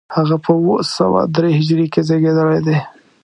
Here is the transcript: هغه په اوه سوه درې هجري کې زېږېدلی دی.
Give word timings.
هغه 0.15 0.35
په 0.43 0.51
اوه 0.59 0.77
سوه 0.97 1.19
درې 1.35 1.49
هجري 1.57 1.85
کې 1.93 2.01
زېږېدلی 2.07 2.59
دی. 2.65 2.77